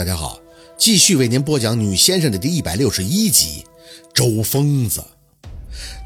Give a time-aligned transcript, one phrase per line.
[0.00, 0.40] 大家好，
[0.78, 3.66] 继续为您播讲《女先生》的第一百六十一集。
[4.14, 5.04] 周疯子，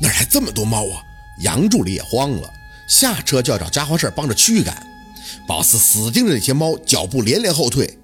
[0.00, 1.00] 哪来这么多猫啊？
[1.42, 2.52] 杨助理也慌了，
[2.88, 4.84] 下车就要找家伙事帮着驱赶。
[5.46, 7.96] 宝四死盯着那些猫，脚步连连后退。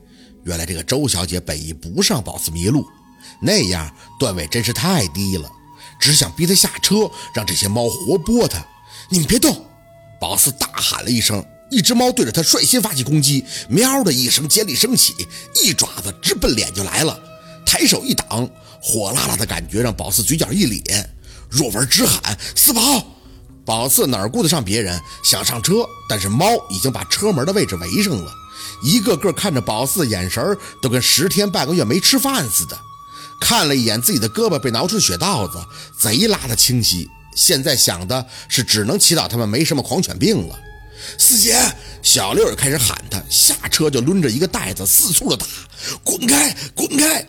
[0.44, 2.86] 原来这个周小姐本意不是让宝四迷路，
[3.42, 5.50] 那样段位真是太低了，
[5.98, 8.64] 只想逼他下车，让这些猫活剥他。
[9.08, 9.66] 你们别动！
[10.20, 11.44] 宝四大喊了一声。
[11.70, 15.14] 一只猫对着他率先发起攻击，喵的一声尖利升起，
[15.62, 17.18] 一爪子直奔脸就来了。
[17.64, 18.48] 抬手一挡，
[18.80, 21.08] 火辣辣的感觉让宝四嘴角一咧。
[21.48, 22.82] 若文直喊：“四宝！”
[23.64, 28.32] 宝四哪顾得上别人，想上车，但是猫已经把车门的位置围上了，
[28.82, 32.76] 一个个看着宝四的眼神都跟十天半个月没吃饭似的。
[33.40, 35.58] 看了一眼自己的胳膊被挠出血道子，
[35.96, 37.08] 贼拉的清晰。
[37.36, 40.58] 现在想的是，只能祈祷他们没什么狂犬病了。
[41.18, 41.56] 四姐，
[42.02, 45.46] 小六也开始喊他，下车就抡着一个袋子四处的打，
[46.02, 47.26] 滚开，滚开！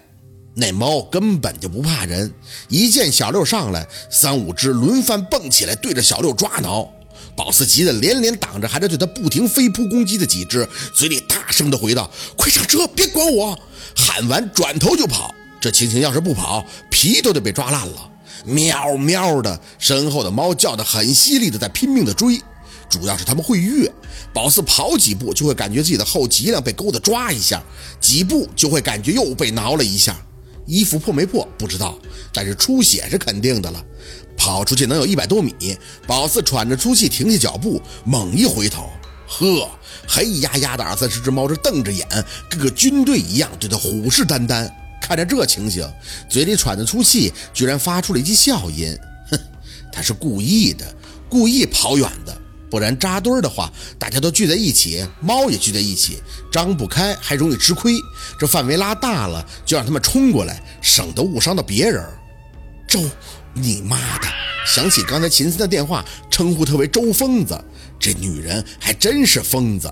[0.54, 2.34] 那猫根本就不怕人，
[2.68, 6.90] 一见小六上来，三五只轮番蹦起来，对着小六抓挠。
[7.38, 13.58] 宝四急得连连挡着，还在对他不停飞扑攻击的几只，嘴里大声的回道：“快上车，别管我！”
[13.96, 15.34] 喊完转头就跑。
[15.62, 18.10] 这情形要是不跑，皮都得被抓烂了。
[18.44, 22.42] 喵喵的，身后的猫叫得很犀利的，在拼命的追。
[22.92, 23.90] 主要是他们会跃，
[24.34, 27.64] 宝四跑几步就会感觉自己的后脊梁被钩子抓一下，
[28.02, 30.16] 几步就会感觉又被挠了一下。
[30.68, 31.98] 衣服破没破不知道，
[32.34, 33.84] 但是出血是肯定的了。
[34.38, 35.54] 跑出去能有一百多米，
[36.06, 38.90] 宝四喘着粗气停下脚步，猛一回头，
[39.26, 39.70] 呵，
[40.08, 42.06] 黑压压的二三十只猫这瞪着眼，
[42.50, 44.70] 跟个军队一样对他虎视眈眈。
[45.02, 45.90] 看着这情形，
[46.30, 48.98] 嘴里喘着粗气，居然发出了一记笑音，
[49.30, 49.40] 哼，
[49.92, 50.86] 他是故意的，
[51.30, 52.41] 故意跑远的。
[52.72, 53.70] 不然扎堆儿的话，
[54.00, 56.20] 大家都聚在一起，猫也聚在一起，
[56.50, 57.94] 张不开还容易吃亏。
[58.40, 62.02] 这范围拉大了，就让他们冲过来，省得误伤到别人。
[62.88, 63.02] 周，
[63.54, 64.28] 你妈的！
[64.66, 67.60] 想起刚才秦森的电话，称呼他为周疯子，
[68.00, 69.92] 这女人还真是疯子。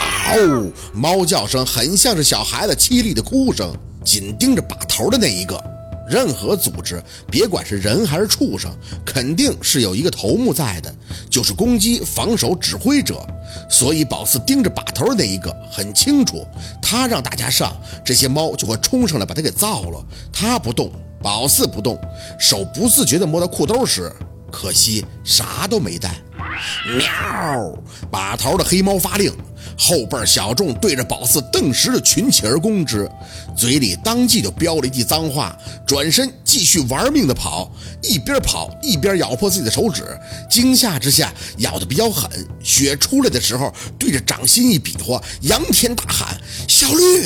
[0.00, 0.72] 嗷！
[0.92, 3.72] 猫叫声很像是小孩子凄厉的哭声，
[4.04, 5.69] 紧盯着把头的那一个。
[6.10, 7.00] 任何组织，
[7.30, 8.70] 别管是人还是畜生，
[9.06, 10.92] 肯定是有一个头目在的，
[11.30, 13.24] 就是攻击、防守指挥者。
[13.68, 16.44] 所以宝四盯着把头那一个很清楚，
[16.82, 20.04] 他让大家上，这些猫就会冲上来把他给造了。
[20.32, 20.90] 他不动，
[21.22, 21.96] 宝四不动，
[22.38, 24.12] 手不自觉地摸到裤兜时，
[24.50, 26.10] 可惜啥都没带。
[26.96, 27.72] 喵！
[28.10, 29.32] 把头的黑猫发令。
[29.82, 33.10] 后辈小众对着宝四顿时的群起而攻之，
[33.56, 40.04] 嘴里当即就飙了一句脏话，转身继续玩命的跑，一边跑一边咬破自己的手指，
[40.50, 42.30] 惊吓之下咬得比较狠，
[42.62, 46.38] 血出来的时候对着掌心一比划，仰天大喊
[46.68, 47.24] ：“小绿！”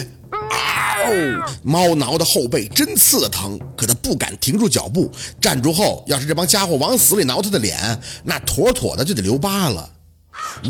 [0.51, 1.55] 嗷！
[1.65, 5.11] 猫挠的后背真刺疼，可他不敢停住脚步，
[5.41, 9.91] 站住后，要是这帮家伙往死里挠他的脸，那妥妥的就得留疤了。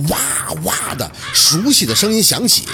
[0.08, 2.64] 哇哇的熟悉的声音响起，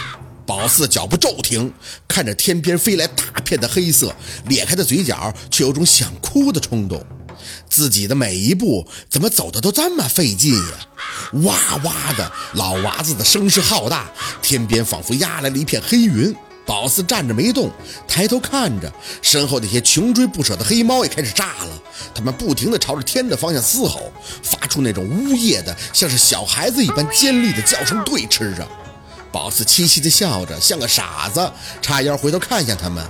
[0.46, 1.72] 宝四脚步骤停，
[2.08, 4.14] 看着天边飞来大片的黑色，
[4.46, 7.04] 咧开的嘴角却有种想哭的冲动。
[7.68, 10.88] 自己的每一步怎么走的都这么费劲呀？
[11.44, 14.10] 哇哇的老娃子的声势浩大，
[14.42, 16.34] 天边仿佛压来了一片黑云。
[16.70, 17.68] 宝四站着没动，
[18.06, 18.88] 抬头看着
[19.20, 21.82] 身后那些穷追不舍的黑猫也开始炸了，
[22.14, 28.64] 他们不停地朝着天的方向嘶吼，发出那种呜咽的，像是小孩子一般尖利的叫声对吃着。
[29.32, 31.50] 宝四凄凄地笑着，像个傻子，
[31.82, 33.04] 叉腰回头看向他们：“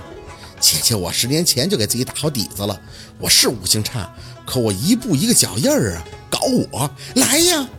[0.59, 2.75] 姐姐，我十年前就给自己打好底子了，
[3.19, 4.11] 我是五行差，
[4.43, 6.39] 可我一步一个脚印儿啊，搞
[6.71, 7.69] 我来呀！”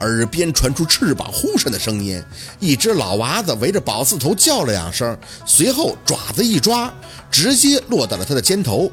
[0.00, 2.22] 耳边传出翅膀呼扇的声音，
[2.58, 6.92] 一只老娃子围着宝四头叫了两声，随后爪子一抓，
[7.30, 8.90] 直接落到了他的肩头。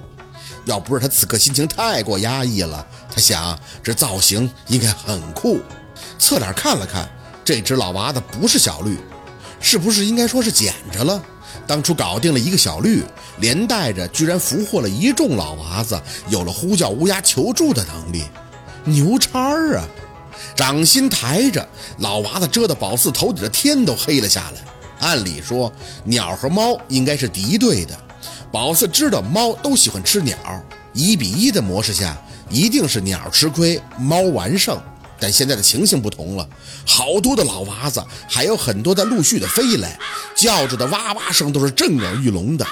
[0.66, 5.60] 要不是他此刻心情太过压抑了，他想这造型应该很酷。
[6.18, 7.10] 侧脸看了看，
[7.44, 8.98] 这只老娃子不是小绿，
[9.60, 11.22] 是不是应该说是捡着了？
[11.68, 13.04] 当初搞定了一个小绿，
[13.40, 18.24] 连带着居然俘获了一众老娃子，有了呼叫乌鸦求助的能力，
[18.86, 19.40] 牛叉
[19.76, 19.86] 啊！
[20.56, 21.68] 掌心抬着，
[22.00, 24.62] 老娃子遮的宝四头顶的天都黑了下来。
[25.00, 25.72] 按理说，
[26.06, 27.98] 鸟和猫应该是敌对的。
[28.52, 30.38] 宝四知道猫都喜欢吃鸟，
[30.94, 32.16] 一比一的模式下，
[32.50, 34.80] 一定是鸟吃亏，猫完胜。
[35.20, 36.48] 但现在的情形不同了，
[36.86, 39.98] 好多的老娃子，还有很多在陆续的飞来，
[40.36, 42.66] 叫着的哇哇声都是震耳欲聋的。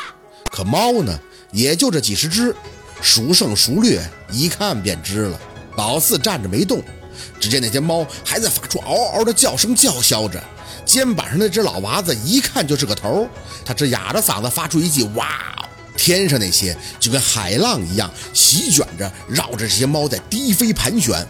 [0.51, 1.17] 可猫呢，
[1.51, 2.55] 也就这几十只，
[3.01, 5.39] 孰胜孰劣，一看便知了。
[5.75, 6.83] 宝四站着没动。
[7.39, 10.41] 只见那些猫还在发出嗷嗷的叫声，叫嚣着。
[10.85, 13.27] 肩膀上那只老娃子一看就是个头，
[13.63, 15.27] 他只哑着嗓子发出一句“哇”，
[15.95, 21.25] 天上那些就跟海浪一样席卷着，绕着这些猫在低飞盘旋，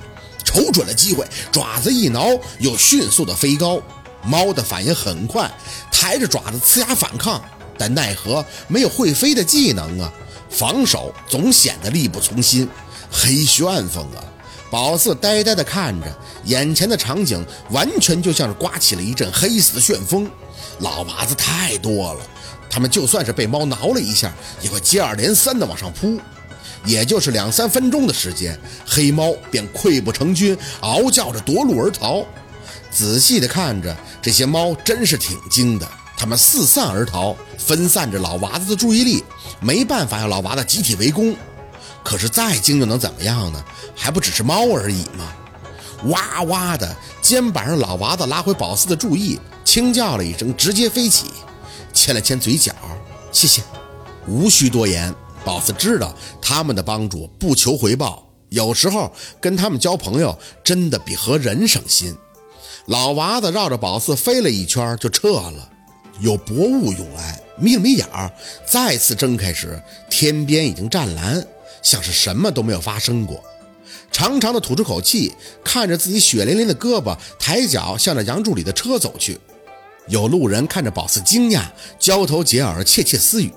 [0.46, 2.26] 瞅准了机会，爪子一挠，
[2.60, 3.82] 又迅速的飞高。
[4.24, 5.52] 猫的反应很快，
[5.92, 7.44] 抬着爪子呲牙反抗，
[7.78, 10.14] 但奈何没有会飞的技能啊，
[10.50, 12.70] 防守总显得力不从心，
[13.12, 14.24] 黑旋风啊！
[14.72, 16.08] 宝四呆呆地看着
[16.46, 20.32] 眼前的场景，完全就像是刮起了一阵黑色的旋风。
[20.80, 22.22] 老娃子太多了，
[22.70, 26.18] 他们就算是被猫挠了一下，也会接二连三地往上扑。
[26.86, 28.58] 也就是两三分钟的时间，
[28.88, 32.26] 黑猫便溃不成军，嗷叫着夺路而逃。
[32.90, 35.88] 仔细地看着这些猫，真是挺精的。
[36.18, 39.24] 它们四散而逃，分散着老娃子的注意力，
[39.60, 41.36] 没办法让老娃子集体围攻。
[42.04, 43.64] 可是再精又能怎么样呢？
[43.96, 45.34] 还不只是猫而已吗？
[46.06, 51.28] 哇哇的，肩膀上老娃子拉回宝四的注意，轻叫了一声，直接飞起，
[51.94, 52.74] 牵了牵嘴角，
[53.32, 53.62] 谢谢。
[54.28, 55.14] 无需多言，
[55.46, 56.12] 宝四知道
[56.42, 62.16] 他们的帮助不求回报，有时候跟他们交朋友真的比和人省心。
[62.88, 65.70] 老娃子绕着宝四飞了一圈就撤了，
[66.20, 68.32] 有薄雾涌来，眯了眯眼儿，
[68.66, 71.46] 再次睁开时，天边已经湛蓝。
[71.82, 73.44] 像是什么都没有发生过，
[74.12, 75.34] 长长的吐出口气，
[75.64, 79.40] 看着自己血淋淋的胳膊，抬脚向着杨助理的车走去。
[80.08, 81.64] 有路人看着宝四惊讶，
[82.00, 83.52] 交头接耳窃窃私语。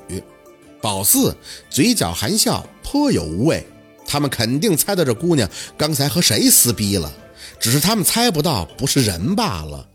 [0.81, 1.35] 宝四
[1.71, 3.67] 嘴角含笑，颇有无畏。
[4.07, 7.13] 他们肯定猜到这姑娘刚才和谁撕逼了，
[7.59, 9.89] 只是他们猜不到不是人罢了。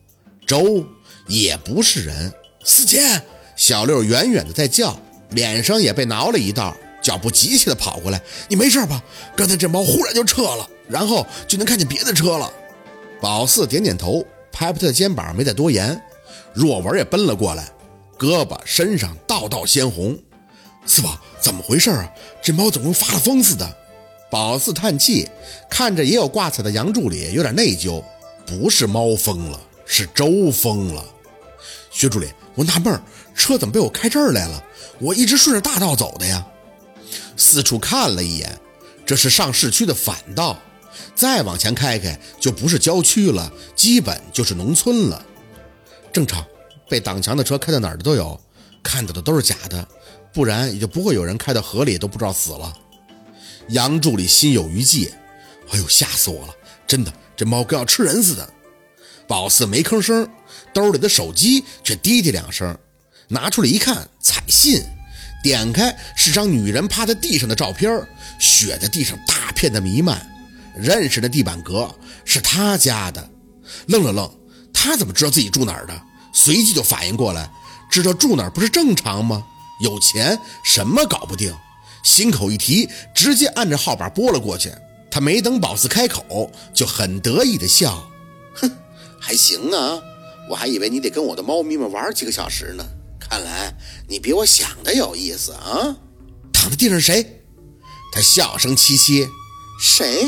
[0.48, 0.84] 周
[1.28, 2.34] 也不是人。
[2.66, 3.22] 四姐，
[3.56, 5.00] 小六远远的在叫，
[5.30, 6.76] 脸上也被挠了一道。
[7.02, 9.02] 脚步急切地跑过来，你没事吧？
[9.36, 12.52] 刚才这猫忽然就撤了，然后就能看见别的车了。
[13.22, 16.02] 宝四点点头，拍拍他的肩膀，没再多言。
[16.54, 17.70] 若文也奔了过来，
[18.18, 20.18] 胳膊身上道道鲜红。
[20.86, 22.10] 四宝，怎么回事啊？
[22.42, 23.78] 这猫怎么跟发了疯似的？
[24.32, 25.28] 宝四叹气，
[25.70, 28.04] 看着也有挂彩的杨助理，有点内疚。
[28.46, 31.04] 不是猫疯了，是周疯了。
[31.92, 33.00] 薛助理，我纳闷，
[33.36, 34.64] 车怎么被我开这儿来了？
[35.00, 36.46] 我一直顺着大道走的呀。
[37.38, 38.60] 四处看了一眼，
[39.06, 40.60] 这是上市区的反道，
[41.16, 45.26] 再往前开开就不是郊区了，基本就是农村了。
[46.12, 46.46] 正常，
[46.90, 48.40] 被挡墙的车开到哪儿的都有，
[48.84, 49.88] 看到的都是假的，
[50.34, 52.74] 不然也就不会有人开到河里都不知道死了。
[53.70, 55.14] 杨助理心有余悸，
[55.70, 56.54] 哎呦，吓死我了！
[56.88, 58.54] 真的，这猫跟要吃人似的。
[59.28, 60.28] 宝四没吭声，
[60.74, 62.76] 兜里的手机却滴滴两声，
[63.28, 64.84] 拿出来一看，彩信。
[65.42, 68.02] 点开是张女人趴在地上的照片，
[68.40, 70.26] 血在地上大片的弥漫。
[70.76, 71.94] 认识的地板革
[72.24, 73.30] 是他家的，
[73.88, 74.32] 愣了愣，
[74.74, 76.02] 他怎么知道自己住哪儿的？
[76.32, 77.50] 随即就反应过来，
[77.90, 79.44] 知道住哪儿不是正常吗？
[79.82, 81.54] 有钱什么搞不定？
[82.04, 84.72] 心口一提，直接按着号码拨了过去。
[85.12, 88.08] 他没等宝四开口，就很得意的笑，
[88.56, 88.72] 哼，
[89.20, 90.00] 还行啊，
[90.50, 92.86] 我还以为你得跟我的猫咪们玩几个小时呢。
[93.30, 93.78] 看来
[94.08, 95.96] 你比我想的有意思啊！
[96.52, 97.44] 躺在地上谁？
[98.12, 99.30] 他笑声凄凄。
[99.80, 100.28] 谁？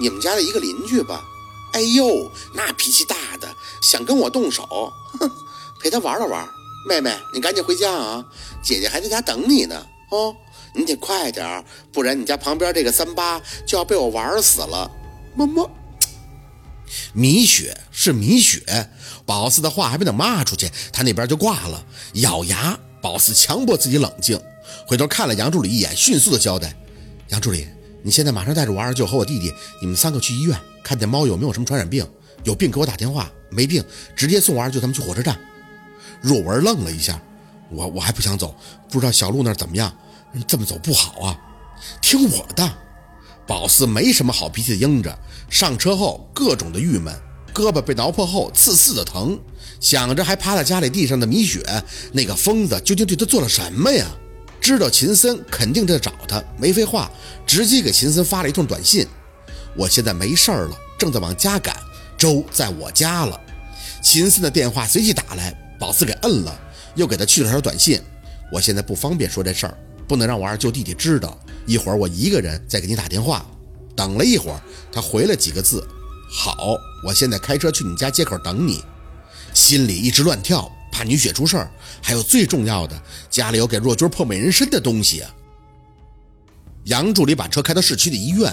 [0.00, 1.24] 你们家的一个邻居吧？
[1.72, 3.48] 哎呦，那脾气大的，
[3.80, 4.66] 想跟我动手，
[5.20, 5.30] 哼，
[5.80, 6.48] 陪他玩了玩。
[6.88, 8.24] 妹妹，你赶紧回家啊，
[8.62, 9.86] 姐姐还在家等你呢。
[10.10, 10.34] 哦，
[10.74, 14.90] 你得快点，不然你家旁边这个三八就要被我玩死了。
[15.36, 15.70] 么么。
[17.12, 18.90] 米雪是米雪。
[19.26, 21.86] 宝四的话还没等骂出去，他那边就挂了。
[22.14, 24.40] 咬牙，宝四强迫自己冷静，
[24.86, 26.74] 回头看了杨助理一眼，迅速的交代
[27.30, 27.66] ：“杨助理，
[28.02, 32.04] 你现在马上带着我二舅和我弟弟，你们三个去医院，看见猫有没有什么传染病，
[32.42, 33.84] 有病给我打电话，没病
[34.16, 35.38] 直接送我二舅他们去火车站。”
[36.20, 37.22] 若文愣了一下
[37.70, 38.54] ：“我我还不想走，
[38.90, 39.96] 不知道小路那怎么样？
[40.46, 41.38] 这么走不好啊。”
[42.02, 42.68] 听我的，
[43.50, 45.18] 宝四没什么好脾气的应着。
[45.48, 47.12] 上车后各种的郁闷。
[47.52, 49.36] 胳膊被挠破后，刺刺的疼，
[49.80, 51.60] 想着还趴在家里地上的米雪，
[52.12, 54.06] 那个疯子究竟对他做了什么呀？
[54.60, 57.10] 知道秦森肯定在找他，没废话，
[57.44, 59.04] 直接给秦森发了一通短信
[59.76, 61.76] ：“我现在没事了，正在往家赶，
[62.16, 63.40] 周在我家了。”
[64.00, 66.56] 秦森的电话随即打来，宝四给摁了，
[66.94, 68.00] 又给他去了条短信
[68.52, 69.76] ：“我现在不方便说这事儿，
[70.10, 73.46] 不能让我二舅弟弟知道，一会儿我一个人再给你打电话。”
[73.94, 75.86] 等了一会儿，他回了几个字。
[76.28, 76.74] 好，
[77.06, 78.82] 我现在开车去你家街口等你，
[79.54, 81.70] 心里一直乱跳，怕女雪出事儿。
[82.02, 83.00] 还有最重要的，
[83.30, 85.30] 家里有给若君破美人参的东西啊。
[86.86, 88.52] 杨助理把车开到市区的医院，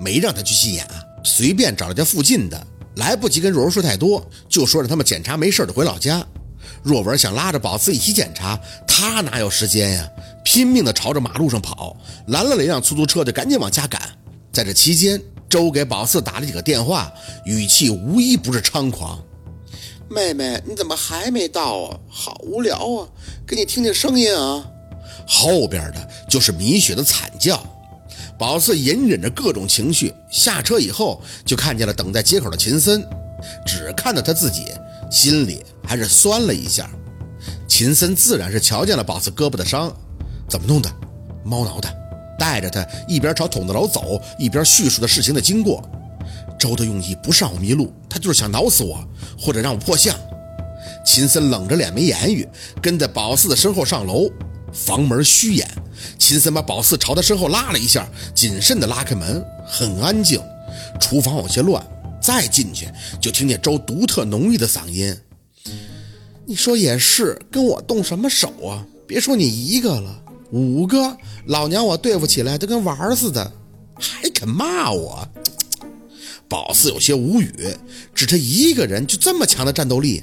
[0.00, 0.84] 没让他去心眼，
[1.22, 6.26] 随便找了家附近的，来不及跟若文说太多，就说让他们检查没事就回老家。
[6.82, 8.58] 若文想拉着宝子一起检查，
[8.88, 10.08] 他哪有时间呀？
[10.46, 11.96] 拼命地朝着马路上跑，
[12.28, 14.00] 拦了一辆出租车就赶紧往家赶。
[14.52, 17.12] 在这期间，周给宝四打了几个电话，
[17.44, 19.20] 语气无一不是猖狂
[20.08, 21.98] ：“妹妹，你怎么还没到啊？
[22.08, 23.08] 好无聊啊！
[23.44, 24.64] 给你听听声音啊。”
[25.26, 27.60] 后边的就是米雪的惨叫。
[28.38, 33.04] 宝四隐忍着各种情绪，下车以后就看见了等在街口的秦森，
[33.66, 34.66] 只看到他自己，
[35.10, 36.88] 心里还是酸了一下。
[37.66, 39.92] 秦森自然是瞧见了宝四胳膊的伤，
[40.48, 40.90] 怎么弄的？
[41.44, 41.88] 猫挠的。
[42.38, 45.82] 带着他一边朝筒子楼走，一边叙述的事情的经过。
[46.58, 49.02] 周的用意不是让我迷路，他就是想挠死我，
[49.38, 50.14] 或者让我破相。
[51.04, 52.46] 秦森冷着脸没言语，
[52.82, 54.30] 跟在宝四的身后上楼。
[54.72, 55.66] 房门虚掩，
[56.18, 60.38] 秦森把宝四朝他身后拉了一下，谨慎地拉开门，很安静。
[61.00, 61.82] 厨房有些乱，
[62.20, 62.86] 再进去
[63.18, 65.16] 就听见周独特浓郁的嗓音
[66.44, 68.84] ：“你说也是，跟我动什么手啊？
[69.06, 73.52] 别说你一个了，五个老娘我对付起来都跟玩似的，
[73.98, 75.28] 还肯骂我？”
[76.48, 77.52] 宝四有些无语，
[78.14, 80.22] 只他一个人就这么强的战斗力？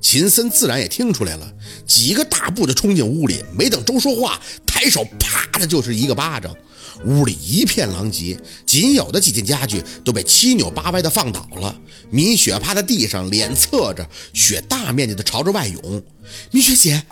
[0.00, 1.52] 秦森自然也听出来了，
[1.86, 6.56] 几个大步就冲进屋里，没等周说话，抬手啪的就是一个巴掌，
[7.04, 11.78] 屋里一片狼藉，仅有的几件家具都被七扭八歪的放倒了。
[12.10, 16.02] 米雪趴在地上，脸侧着，血大面积的朝着外涌。
[16.50, 17.02] 米雪姐，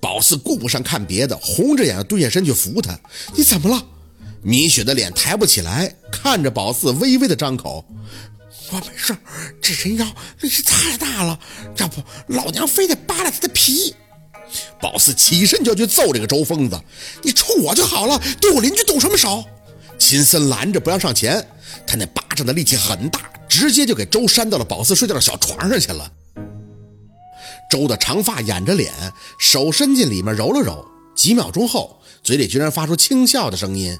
[0.00, 2.98] 宝四顾不上看别的，红着眼蹲下身去扶他。
[3.34, 3.84] 你怎么了？
[4.42, 7.84] 米雪的脸抬不起来，看着宝四，微微的张口。
[8.70, 9.16] 我没事，
[9.60, 10.06] 这人妖
[10.40, 11.38] 力气太大了，
[11.78, 13.94] 要不老娘非得扒了他的皮。
[14.80, 16.80] 宝四起身就去揍这个周疯子，
[17.22, 19.44] 你冲我就好了，对我邻居动什么手？
[19.98, 21.44] 秦森拦着不让上前，
[21.86, 26.12] 他那巴掌的力气很大，直接就给周扇到了宝四睡觉的小床上去了。
[27.68, 33.98] 周的长发掩着脸，手伸进里面揉了揉，几秒钟后，嘴里居然发出轻笑的声音：“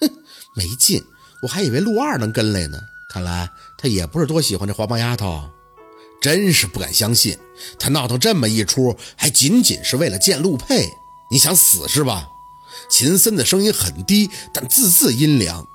[0.00, 0.10] 哼，
[0.54, 1.02] 没劲，
[1.42, 2.78] 我还以为陆二能跟来呢。”
[3.10, 3.48] 看来
[3.78, 5.48] 他也不是多喜欢这黄毛丫头，
[6.20, 7.38] 真是不敢相信，
[7.78, 10.90] 他闹腾这么一出，还仅仅是为了见陆佩。
[11.30, 12.28] 你想死是吧？
[12.90, 15.66] 秦森的声音很低，但字字阴凉。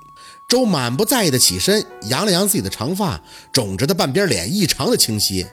[0.47, 3.21] 周满不在意的起身，扬了扬自己的长发，
[3.51, 5.47] 肿着的半边脸异常的清晰。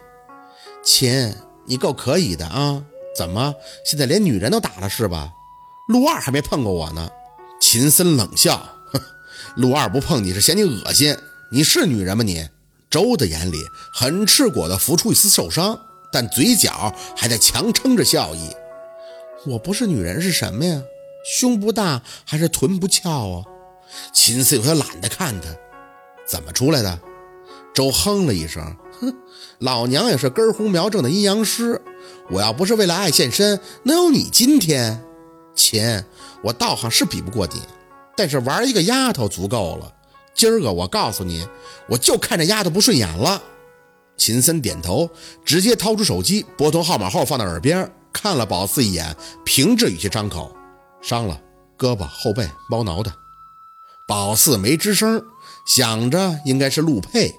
[0.85, 1.35] 秦，
[1.71, 2.83] 你够可以的啊！
[3.17, 5.33] 怎么现在连女人都打了是吧？
[5.87, 7.09] 陆二还没碰过我呢。
[7.61, 8.69] 秦森冷笑，
[9.55, 11.17] 陆二不碰你是嫌你恶心。
[11.53, 12.25] 你是女人吗？
[12.25, 12.49] 你
[12.91, 13.62] 周的眼里
[13.95, 15.79] 很赤果的浮出一丝受伤，
[16.12, 18.50] 但嘴角还在强撑着笑意。
[19.47, 20.83] 我不是女人是什么呀？
[21.25, 23.45] 胸不大还是臀不翘啊？
[24.12, 25.49] 秦四有些懒得看他，
[26.27, 26.99] 怎么出来的？
[27.73, 29.14] 周哼了一声，哼，
[29.59, 31.80] 老娘也是根红苗正的阴阳师，
[32.30, 35.02] 我要不是为了爱献身，能有你今天？
[35.54, 36.04] 秦，
[36.42, 37.61] 我道行是比不过你，
[38.16, 39.92] 但是玩一个丫头足够了。
[40.35, 41.47] 今儿个我告诉你，
[41.88, 43.42] 我就看这丫头不顺眼了。
[44.16, 45.11] 秦森点头，
[45.45, 49.14] 直接掏出手机，拨通号码后放到耳边，看了宝四一眼，
[49.45, 50.54] 平着语气张口
[51.02, 51.40] ：“伤了，
[51.78, 53.12] 胳膊后背猫挠的。”
[54.07, 55.23] 宝四没吱声，
[55.66, 57.35] 想着应该是陆佩。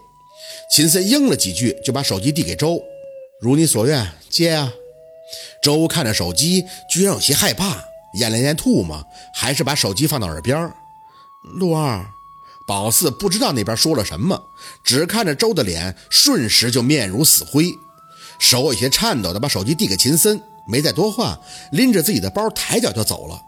[0.70, 2.82] 秦森应了几句，就把手机递给周
[3.42, 4.72] ：“如你所愿，接啊。”
[5.64, 7.84] 周看着手机，居然有些害怕，
[8.16, 10.72] 咽了咽唾沫，还是把手机放到耳边
[11.56, 12.06] ：“陆二。”
[12.68, 14.42] 宝四不知道那边说了什么，
[14.84, 17.74] 只看着周的脸，瞬时就面如死灰，
[18.40, 21.38] 手有些颤抖的把手机递给秦森，没再多话，
[21.72, 23.42] 拎着自己的包抬脚就走了。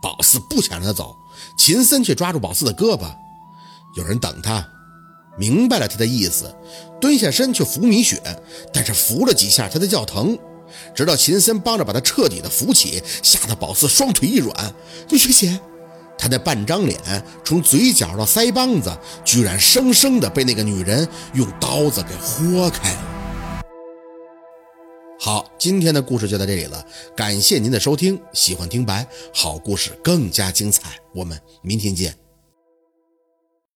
[0.00, 1.14] 宝四不想让他走，
[1.58, 3.14] 秦森却抓住宝四的胳膊，
[3.96, 4.66] 有人等他，
[5.40, 6.54] 明白了他的意思，
[7.00, 8.20] 蹲下身去扶米雪，
[8.74, 10.38] 但是扶了几下他的叫疼，
[10.94, 14.74] 直到秦森帮着把他彻底的扶起，吓得宝四双腿一软，
[15.10, 15.58] 米雪姐。
[16.18, 17.00] 他那半张脸，
[17.42, 18.94] 从嘴角到腮帮子，
[19.24, 23.16] 居然生生的被那个女人用刀子给豁开了。
[25.18, 26.84] 好，今天的故事就到这里了，
[27.16, 28.20] 感谢您的收听。
[28.34, 32.29] 喜欢听白，好故事更加精彩，我们明天见。